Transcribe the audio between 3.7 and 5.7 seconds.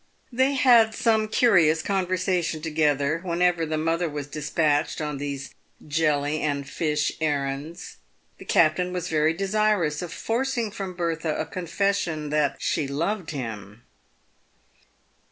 mother was despatched on these